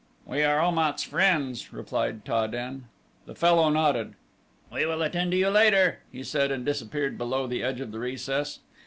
[0.25, 2.85] "We are Om at's friends," replied Ta den.
[3.27, 4.15] The fellow nodded.
[4.73, 7.99] "We will attend to you later," he said and disappeared below the edge of the
[7.99, 8.61] recess.